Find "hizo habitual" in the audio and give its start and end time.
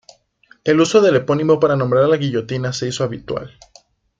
2.87-3.51